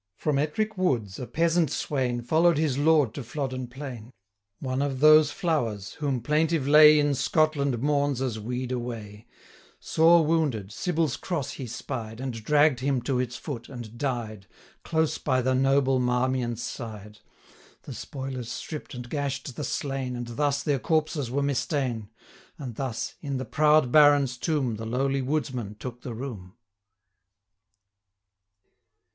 [0.15, 4.09] From Ettrick woods, a peasant swain Follow'd his lord to Flodden plain,
[4.59, 9.27] One of those flowers, whom plaintive lay 1110 In Scotland mourns as 'wede away':
[9.79, 14.47] Sore wounded, Sybil's Cross he spied, And dragg'd him to its foot, and died,
[14.83, 17.19] Close by the noble Marmion's side.
[17.83, 22.09] The spoilers stripp'd and gash'd the slain, 1115 And thus their corpses were mista'en;
[22.57, 26.55] And thus, in the proud Baron's tomb, The lowly woodsman took the room.